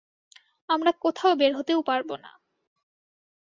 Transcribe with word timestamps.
আমরা 0.69 0.91
কোথাও 0.99 1.33
বের 1.35 1.51
হতেও 1.57 1.79
পারব 1.81 2.09
না। 2.15 2.31